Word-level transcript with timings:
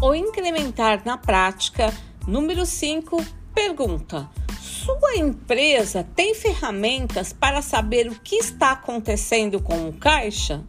ou 0.00 0.14
incrementar 0.14 1.02
na 1.04 1.18
prática. 1.18 1.92
Número 2.26 2.64
5, 2.64 3.22
pergunta: 3.54 4.30
sua 4.60 5.16
empresa 5.16 6.06
tem 6.16 6.34
ferramentas 6.34 7.30
para 7.32 7.60
saber 7.60 8.08
o 8.08 8.18
que 8.18 8.36
está 8.36 8.72
acontecendo 8.72 9.60
com 9.60 9.88
o 9.88 9.92
caixa? 9.92 10.64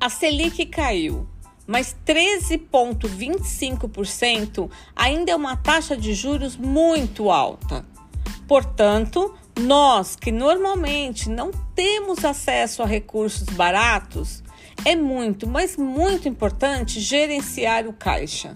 A 0.00 0.10
Selic 0.10 0.66
caiu, 0.66 1.26
mas 1.66 1.96
13,25% 2.04 4.70
ainda 4.96 5.30
é 5.30 5.36
uma 5.36 5.56
taxa 5.56 5.96
de 5.96 6.12
juros 6.12 6.56
muito 6.56 7.30
alta. 7.30 7.86
Portanto, 8.48 9.32
nós 9.58 10.16
que 10.16 10.32
normalmente 10.32 11.30
não 11.30 11.52
temos 11.74 12.24
acesso 12.24 12.82
a 12.82 12.86
recursos 12.86 13.48
baratos, 13.50 14.42
é 14.84 14.96
muito, 14.96 15.46
mas 15.46 15.76
muito 15.76 16.28
importante 16.28 17.00
gerenciar 17.00 17.86
o 17.86 17.92
caixa. 17.92 18.54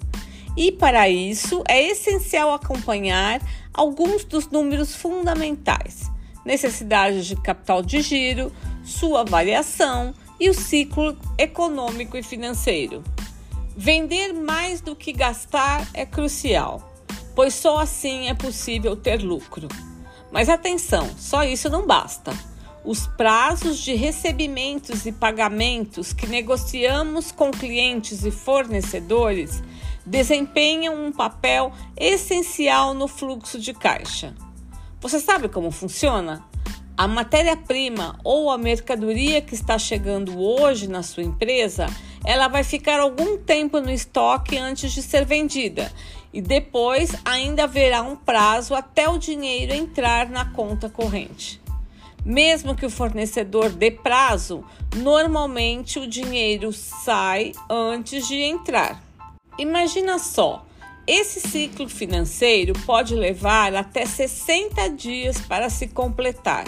E 0.56 0.73
para 0.73 1.09
isso 1.09 1.62
é 1.69 1.83
essencial 1.83 2.52
acompanhar 2.52 3.41
alguns 3.73 4.25
dos 4.25 4.48
números 4.48 4.95
fundamentais: 4.95 6.11
necessidades 6.45 7.27
de 7.27 7.37
capital 7.37 7.83
de 7.83 8.01
giro, 8.01 8.52
sua 8.84 9.25
variação 9.25 10.15
e 10.41 10.48
o 10.48 10.55
ciclo 10.55 11.16
econômico 11.37 12.17
e 12.17 12.23
financeiro. 12.23 13.05
Vender 13.77 14.33
mais 14.33 14.80
do 14.80 14.97
que 14.97 15.12
gastar 15.12 15.87
é 15.92 16.06
crucial, 16.06 16.95
pois 17.34 17.55
só 17.55 17.78
assim 17.78 18.28
é 18.28 18.34
possível 18.34 18.97
ter 18.97 19.23
lucro. 19.23 19.69
Mas 20.33 20.48
atenção, 20.48 21.09
só 21.19 21.45
isso 21.45 21.69
não 21.69 21.87
basta. 21.87 22.33
Os 22.86 23.04
prazos 23.04 23.78
de 23.78 23.96
recebimentos 23.96 25.06
e 25.06 25.10
pagamentos 25.10 26.12
que 26.12 26.24
negociamos 26.24 27.33
com 27.33 27.50
clientes 27.50 28.24
e 28.24 28.30
fornecedores 28.30 29.61
desempenham 30.06 30.94
um 31.05 31.11
papel 31.11 31.72
essencial 31.96 32.94
no 32.94 33.08
fluxo 33.08 33.58
de 33.58 33.74
caixa. 33.74 34.36
Você 35.00 35.19
sabe 35.19 35.48
como 35.48 35.72
funciona? 35.72 36.44
A 36.96 37.08
matéria-prima 37.08 38.20
ou 38.22 38.52
a 38.52 38.56
mercadoria 38.56 39.41
que 39.41 39.56
está 39.56 39.77
chegando 39.80 40.41
hoje 40.41 40.86
na 40.86 41.02
sua 41.02 41.24
empresa, 41.24 41.86
ela 42.24 42.46
vai 42.46 42.62
ficar 42.62 43.00
algum 43.00 43.36
tempo 43.36 43.80
no 43.80 43.91
estoque 43.91 44.56
antes 44.56 44.92
de 44.92 45.02
ser 45.02 45.24
vendida 45.24 45.92
e 46.33 46.41
depois 46.41 47.16
ainda 47.24 47.64
haverá 47.64 48.00
um 48.02 48.14
prazo 48.14 48.77
até 48.77 49.08
o 49.08 49.18
dinheiro 49.18 49.74
entrar 49.74 50.30
na 50.30 50.44
conta 50.52 50.89
corrente. 50.89 51.66
Mesmo 52.27 52.74
que 52.74 52.84
o 52.84 52.91
fornecedor 52.91 53.70
dê 53.70 53.88
prazo, 53.88 54.64
normalmente 54.96 56.00
o 56.00 56.08
dinheiro 56.08 56.72
sai 56.72 57.52
antes 57.70 58.27
de 58.27 58.34
entrar. 58.34 59.00
Imagina 59.56 60.18
só, 60.18 60.66
esse 61.06 61.41
ciclo 61.41 61.88
financeiro 61.88 62.72
pode 62.84 63.14
levar 63.14 63.77
até 63.77 64.05
60 64.05 64.91
dias 64.91 65.41
para 65.41 65.70
se 65.70 65.86
completar, 65.86 66.64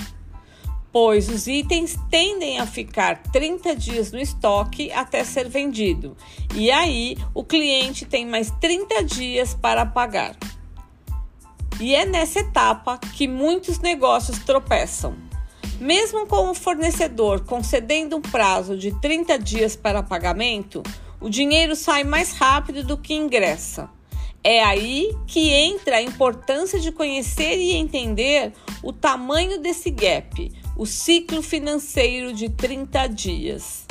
pois 0.92 1.28
os 1.28 1.48
itens 1.48 1.98
tendem 2.08 2.60
a 2.60 2.64
ficar 2.66 3.20
30 3.32 3.74
dias 3.74 4.12
no 4.12 4.20
estoque 4.20 4.92
até 4.92 5.24
ser 5.24 5.48
vendido, 5.48 6.16
e 6.54 6.70
aí 6.70 7.18
o 7.34 7.42
cliente 7.42 8.06
tem 8.06 8.24
mais 8.24 8.48
30 8.60 9.02
dias 9.02 9.54
para 9.54 9.84
pagar. 9.84 10.36
E 11.80 11.96
é 11.96 12.04
nessa 12.06 12.38
etapa 12.38 12.96
que 12.96 13.26
muitos 13.26 13.80
negócios 13.80 14.38
tropeçam. 14.38 15.27
Mesmo 15.80 16.26
com 16.26 16.50
o 16.50 16.54
fornecedor 16.54 17.44
concedendo 17.44 18.16
um 18.16 18.20
prazo 18.20 18.76
de 18.76 18.92
30 19.00 19.38
dias 19.38 19.76
para 19.76 20.02
pagamento, 20.02 20.82
o 21.20 21.30
dinheiro 21.30 21.76
sai 21.76 22.02
mais 22.02 22.32
rápido 22.32 22.82
do 22.82 22.98
que 22.98 23.14
ingressa. 23.14 23.88
É 24.42 24.62
aí 24.62 25.14
que 25.26 25.50
entra 25.50 25.96
a 25.96 26.02
importância 26.02 26.80
de 26.80 26.90
conhecer 26.90 27.58
e 27.58 27.74
entender 27.74 28.52
o 28.82 28.92
tamanho 28.92 29.60
desse 29.60 29.88
gap, 29.90 30.50
o 30.76 30.84
ciclo 30.84 31.42
financeiro 31.42 32.32
de 32.32 32.48
30 32.48 33.06
dias. 33.06 33.86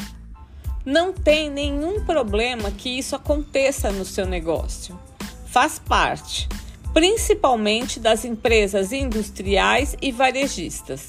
Não 0.86 1.14
tem 1.14 1.50
nenhum 1.50 2.04
problema 2.04 2.70
que 2.70 2.98
isso 2.98 3.16
aconteça 3.16 3.92
no 3.92 4.04
seu 4.04 4.26
negócio. 4.26 5.00
Faz 5.46 5.80
parte, 5.80 6.50
principalmente 6.94 7.98
das 7.98 8.26
empresas 8.26 8.92
industriais 8.92 9.96
e 10.02 10.12
varejistas. 10.12 11.08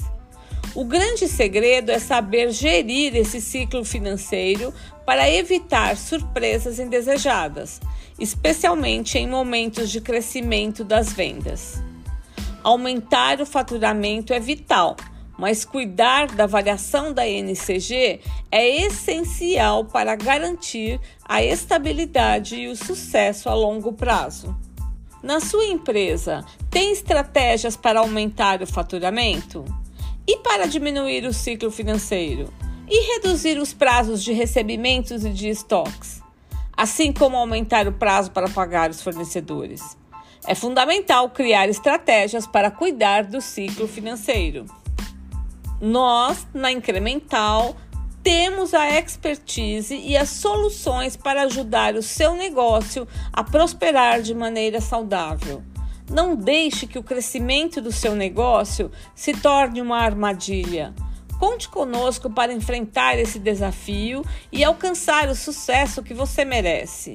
O 0.75 0.85
grande 0.85 1.27
segredo 1.27 1.91
é 1.91 1.99
saber 1.99 2.51
gerir 2.51 3.17
esse 3.17 3.41
ciclo 3.41 3.85
financeiro 3.85 4.73
para 5.05 5.29
evitar 5.29 5.97
surpresas 5.97 6.79
indesejadas, 6.79 7.81
especialmente 8.19 9.19
em 9.19 9.27
momentos 9.27 9.91
de 9.91 10.01
crescimento 10.01 10.85
das 10.85 11.13
vendas. 11.13 11.83
Aumentar 12.63 13.41
o 13.41 13.47
faturamento 13.47 14.33
é 14.33 14.39
vital, 14.39 14.97
mas 15.39 15.65
cuidar 15.65 16.27
da 16.27 16.47
variação 16.47 17.13
da 17.13 17.27
NCG 17.27 18.21
é 18.51 18.85
essencial 18.85 19.85
para 19.85 20.15
garantir 20.17 21.01
a 21.25 21.43
estabilidade 21.43 22.57
e 22.57 22.69
o 22.69 22.77
sucesso 22.77 23.49
a 23.49 23.55
longo 23.55 23.93
prazo. 23.93 24.55
Na 25.23 25.41
sua 25.41 25.67
empresa, 25.67 26.45
tem 26.71 26.93
estratégias 26.93 27.77
para 27.77 28.01
aumentar 28.01 28.63
o 28.63 28.67
faturamento? 28.67 29.65
E 30.29 30.37
para 30.37 30.67
diminuir 30.67 31.25
o 31.25 31.33
ciclo 31.33 31.71
financeiro? 31.71 32.53
E 32.87 33.15
reduzir 33.15 33.57
os 33.57 33.73
prazos 33.73 34.23
de 34.23 34.35
recebimentos 34.35 35.25
e 35.25 35.31
de 35.31 35.49
estoques? 35.49 36.21
Assim 36.77 37.15
como 37.15 37.35
aumentar 37.35 37.89
o 37.89 37.93
prazo 37.93 38.31
para 38.31 38.47
pagar 38.47 38.91
os 38.91 39.01
fornecedores. 39.01 39.97
É 40.47 40.55
fundamental 40.55 41.31
criar 41.31 41.71
estratégias 41.71 42.47
para 42.47 42.71
cuidar 42.71 43.25
do 43.25 43.41
ciclo 43.41 43.89
financeiro. 43.89 44.67
Nós, 45.81 46.47
na 46.53 46.71
Incremental, 46.71 47.75
temos 48.23 48.75
a 48.75 48.87
expertise 49.01 49.97
e 49.97 50.15
as 50.15 50.29
soluções 50.29 51.17
para 51.17 51.45
ajudar 51.45 51.95
o 51.95 52.03
seu 52.03 52.35
negócio 52.35 53.09
a 53.33 53.43
prosperar 53.43 54.21
de 54.21 54.35
maneira 54.35 54.79
saudável. 54.79 55.63
Não 56.11 56.35
deixe 56.35 56.87
que 56.87 56.99
o 56.99 57.03
crescimento 57.03 57.83
do 57.83 57.93
seu 57.93 58.15
negócio 58.15 58.91
se 59.15 59.35
torne 59.35 59.83
uma 59.83 59.99
armadilha. 59.99 60.95
Conte 61.39 61.69
conosco 61.69 62.31
para 62.31 62.53
enfrentar 62.53 63.19
esse 63.19 63.39
desafio 63.39 64.25
e 64.51 64.65
alcançar 64.65 65.29
o 65.29 65.35
sucesso 65.35 66.03
que 66.03 66.15
você 66.15 66.45
merece. 66.45 67.15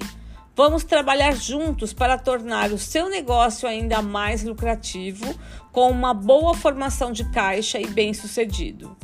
Vamos 0.55 0.83
trabalhar 0.83 1.35
juntos 1.35 1.91
para 1.91 2.17
tornar 2.17 2.71
o 2.71 2.77
seu 2.77 3.09
negócio 3.09 3.67
ainda 3.67 4.03
mais 4.03 4.43
lucrativo, 4.43 5.33
com 5.71 5.89
uma 5.89 6.13
boa 6.13 6.53
formação 6.53 7.11
de 7.11 7.23
caixa 7.31 7.79
e 7.79 7.87
bem-sucedido. 7.87 8.95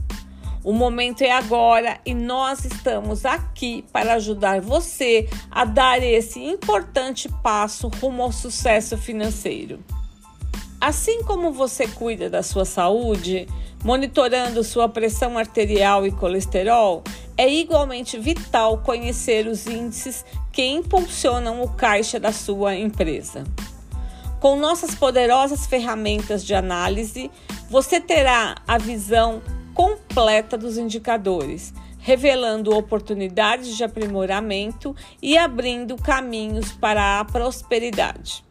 O 0.64 0.74
momento 0.74 1.22
é 1.22 1.32
agora 1.32 2.00
e 2.06 2.14
nós 2.14 2.66
estamos 2.66 3.26
aqui 3.26 3.86
para 3.94 4.16
ajudar 4.16 4.60
você 4.60 5.30
a 5.50 5.64
dar 5.64 6.04
esse 6.04 6.40
importante 6.40 7.30
passo 7.42 7.88
rumo 7.88 8.24
ao 8.24 8.32
sucesso 8.32 8.98
financeiro. 8.98 9.80
Assim 10.82 11.24
como 11.24 11.52
você 11.52 11.88
cuida 11.88 12.30
da 12.30 12.44
sua 12.44 12.66
saúde, 12.66 13.48
monitorando 13.84 14.64
sua 14.64 14.90
pressão 14.90 15.38
arterial 15.38 16.06
e 16.06 16.12
colesterol, 16.12 17.04
é 17.38 17.50
igualmente 17.50 18.18
vital 18.18 18.80
conhecer 18.80 19.48
os 19.48 19.66
índices 19.66 20.26
que 20.52 20.66
impulsionam 20.66 21.62
o 21.62 21.70
caixa 21.70 22.20
da 22.20 22.34
sua 22.34 22.76
empresa. 22.76 23.46
Com 24.42 24.58
nossas 24.58 24.94
poderosas 24.94 25.66
ferramentas 25.66 26.46
de 26.46 26.54
análise, 26.54 27.32
você 27.70 28.00
terá 28.00 28.56
a 28.68 28.78
visão 28.78 29.42
completa 29.80 30.58
dos 30.58 30.78
indicadores, 30.78 31.74
revelando 32.00 32.76
oportunidades 32.76 33.78
de 33.78 33.84
aprimoramento 33.86 34.94
e 35.22 35.38
abrindo 35.38 35.96
caminhos 35.96 36.74
para 36.74 37.22
a 37.22 37.24
prosperidade. 37.24 38.44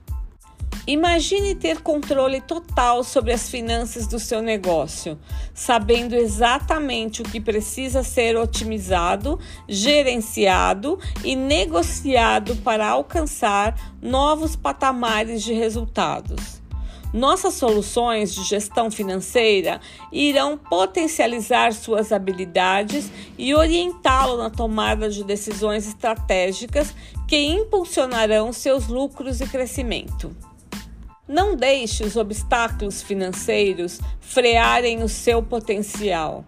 Imagine 0.86 1.54
ter 1.54 1.82
controle 1.82 2.40
total 2.40 3.04
sobre 3.04 3.34
as 3.34 3.50
finanças 3.50 4.06
do 4.06 4.18
seu 4.18 4.40
negócio, 4.40 5.18
sabendo 5.52 6.14
exatamente 6.14 7.20
o 7.20 7.24
que 7.26 7.42
precisa 7.42 8.02
ser 8.02 8.34
otimizado, 8.34 9.38
gerenciado 9.68 10.98
e 11.22 11.36
negociado 11.36 12.56
para 12.56 12.88
alcançar 12.88 13.98
novos 14.00 14.56
patamares 14.56 15.42
de 15.42 15.52
resultados. 15.52 16.62
Nossas 17.12 17.54
soluções 17.54 18.34
de 18.34 18.44
gestão 18.44 18.90
financeira 18.90 19.80
irão 20.12 20.58
potencializar 20.58 21.72
suas 21.72 22.12
habilidades 22.12 23.10
e 23.38 23.54
orientá-lo 23.54 24.36
na 24.36 24.50
tomada 24.50 25.08
de 25.08 25.24
decisões 25.24 25.88
estratégicas 25.88 26.94
que 27.26 27.46
impulsionarão 27.46 28.52
seus 28.52 28.88
lucros 28.88 29.40
e 29.40 29.46
crescimento. 29.46 30.36
Não 31.26 31.56
deixe 31.56 32.04
os 32.04 32.16
obstáculos 32.16 33.02
financeiros 33.02 34.00
frearem 34.20 35.02
o 35.02 35.08
seu 35.08 35.42
potencial. 35.42 36.44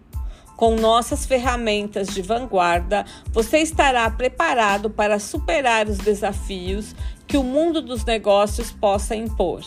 Com 0.55 0.75
nossas 0.75 1.25
ferramentas 1.25 2.09
de 2.09 2.21
vanguarda, 2.21 3.03
você 3.31 3.59
estará 3.59 4.07
preparado 4.11 4.91
para 4.91 5.17
superar 5.17 5.87
os 5.87 5.97
desafios 5.97 6.95
que 7.27 7.35
o 7.35 7.43
mundo 7.43 7.81
dos 7.81 8.05
negócios 8.05 8.71
possa 8.71 9.15
impor. 9.15 9.63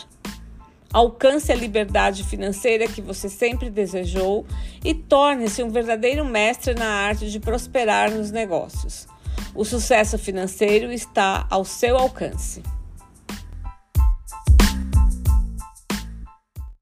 Alcance 0.95 1.51
a 1.51 1.55
liberdade 1.55 2.23
financeira 2.23 2.87
que 2.87 3.01
você 3.01 3.27
sempre 3.27 3.69
desejou 3.69 4.45
e 4.81 4.93
torne-se 4.93 5.61
um 5.61 5.69
verdadeiro 5.69 6.23
mestre 6.23 6.73
na 6.73 6.87
arte 6.87 7.29
de 7.29 7.37
prosperar 7.37 8.09
nos 8.09 8.31
negócios. 8.31 9.05
O 9.53 9.65
sucesso 9.65 10.17
financeiro 10.17 10.93
está 10.93 11.47
ao 11.49 11.65
seu 11.65 11.97
alcance. 11.97 12.63